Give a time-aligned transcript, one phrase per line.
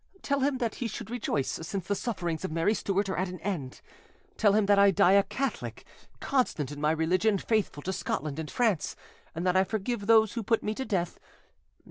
[0.23, 3.39] Tell him that he should rejoice, since the sufferings of Mary Stuart are at an
[3.41, 3.81] end;
[4.35, 5.85] tell him that I die a Catholic,
[6.19, 8.95] constant in my religion, faithful to Scotland and France,
[9.35, 11.19] and that I forgive those who put me to death.